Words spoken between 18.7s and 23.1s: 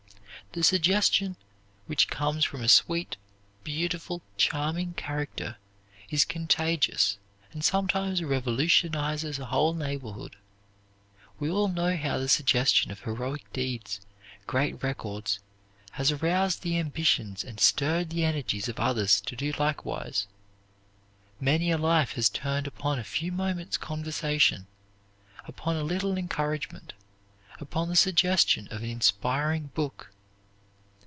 others to do likewise. Many a life has turned upon a